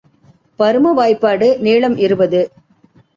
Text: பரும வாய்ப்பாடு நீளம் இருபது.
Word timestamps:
பரும 0.59 0.93
வாய்ப்பாடு 0.93 1.47
நீளம் 1.59 1.97
இருபது. 1.97 2.41